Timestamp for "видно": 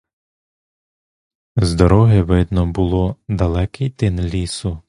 2.21-2.65